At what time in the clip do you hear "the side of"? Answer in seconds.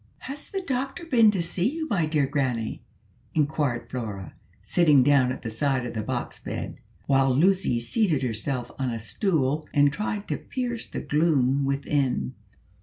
5.43-5.93